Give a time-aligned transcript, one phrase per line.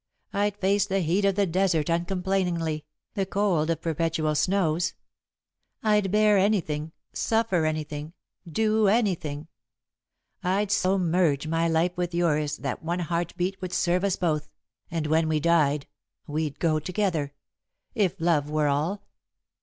[0.33, 4.95] I'd face the heat of the desert uncomplainingly, the cold of perpetual snows.
[5.83, 8.13] I'd bear anything, suffer anything,
[8.51, 9.47] do anything.
[10.43, 14.49] I'd so merge my life with yours that one heart beat would serve us both,
[14.89, 15.85] and when we died,
[16.25, 17.35] we'd go together
[17.93, 19.03] if love were all."